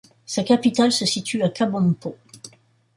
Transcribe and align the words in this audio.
Sa 0.25 0.41
capitale 0.41 0.91
se 0.91 1.05
situe 1.05 1.43
à 1.43 1.49
Kabompo. 1.49 2.17